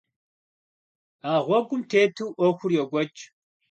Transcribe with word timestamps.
А 1.31 1.33
гъуэгум 1.45 1.81
тету 1.89 2.27
Ӏуэхур 2.37 2.71
йокӀуэкӀ. 2.77 3.23